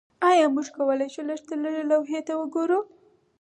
[0.29, 2.79] ایا موږ کولی شو لږترلږه لوحې ته وګورو